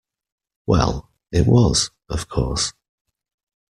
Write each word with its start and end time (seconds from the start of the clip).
Well, 0.65 1.11
it 1.31 1.45
was, 1.45 1.91
of 2.09 2.27
course. 2.27 2.73